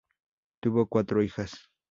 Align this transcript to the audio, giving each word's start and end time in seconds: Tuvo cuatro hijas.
Tuvo 0.61 0.87
cuatro 0.87 1.21
hijas. 1.21 1.69